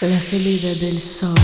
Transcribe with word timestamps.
La 0.00 0.20
salida 0.20 0.68
del 0.76 1.00
sol. 1.00 1.34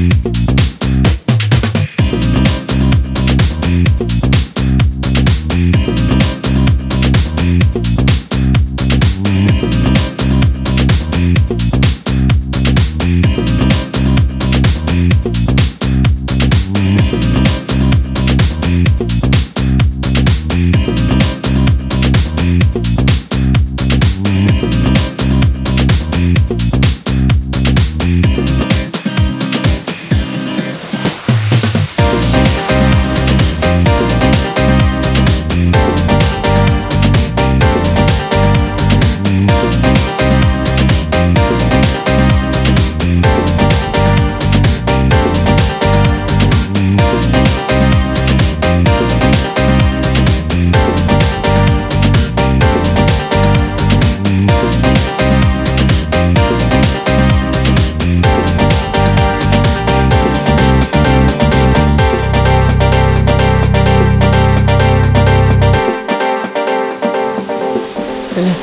La 0.00 0.49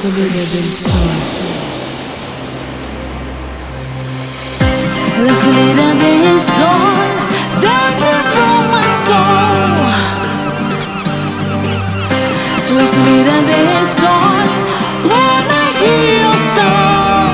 salida 0.01 0.43
del 0.53 0.71
sol. 0.73 1.17
La 5.25 5.35
salida 5.35 5.87
del 5.95 6.39
sol, 6.39 7.07
dancing 7.63 8.23
from 8.31 8.61
my 8.73 8.87
soul. 9.05 9.75
La 12.77 12.85
salida 12.93 13.35
del 13.49 13.87
sol, 13.97 14.45
when 15.09 15.45
I 15.49 15.67
hear 15.81 16.11
your 16.21 16.39
song. 16.55 17.33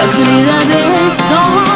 La 0.00 0.06
salida 0.08 0.56
del 0.72 1.12
sol, 1.12 1.67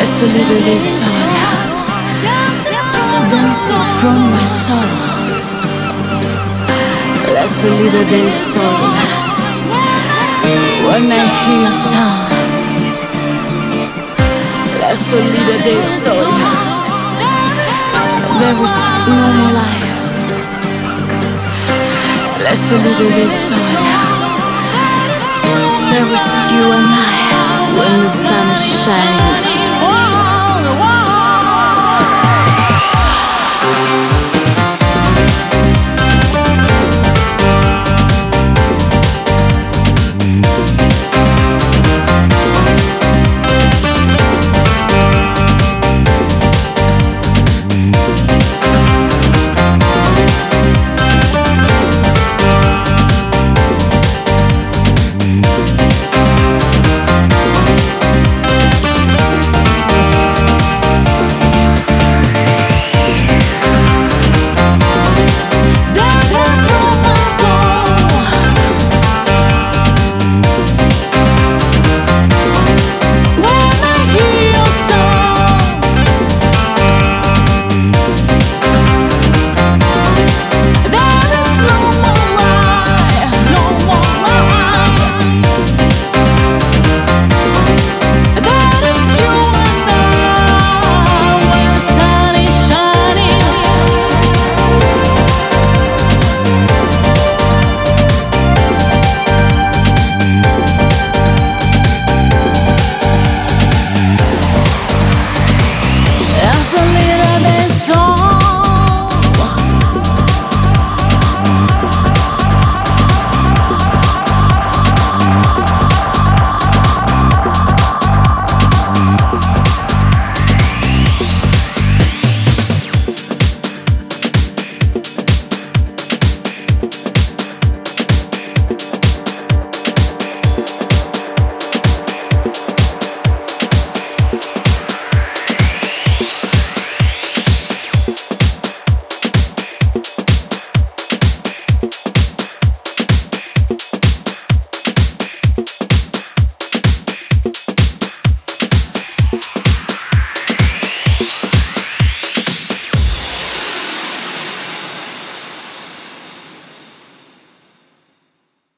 La 0.00 0.06
salida 0.06 0.54
del 0.64 0.80
sol. 0.80 1.28
Dancing 3.30 3.84
from 4.00 4.32
my 4.32 4.46
soul. 4.46 4.90
La 7.34 7.46
salida 7.46 8.02
del 8.08 8.32
sol. 8.32 8.80
When 10.86 11.12
I 11.12 11.14
hear 11.44 11.60
your 11.64 11.74
sound. 11.74 12.32
La 14.80 14.96
salida 14.96 15.54
del 15.64 15.84
sol. 15.84 16.28
There 18.40 18.64
is 18.64 18.76
no 19.06 19.16
more 19.36 19.52
life. 19.52 19.90
La 22.42 22.56
salida 22.56 23.04
del 23.16 23.30
sol. 23.30 23.68
There 25.90 26.14
is 26.16 26.26
you 26.52 26.72
and 26.72 26.88
I 26.88 27.20
when 27.76 28.00
the 28.00 28.08
sun 28.08 28.48
is 28.52 28.64
shining. 28.82 29.49